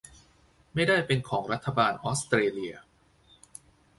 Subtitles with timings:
[0.73, 2.73] ไม่ได้เป็นของรัฐบาลออสเตรเลีย